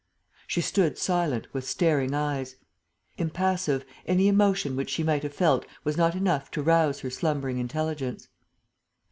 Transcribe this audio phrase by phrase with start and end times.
[0.47, 2.55] She stood silent, with staring eyes;
[3.19, 7.59] impassive, any emotion which she might have felt was not enough to rouse her slumbering
[7.59, 8.27] intelligence.